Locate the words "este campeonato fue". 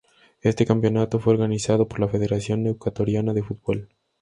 0.41-1.33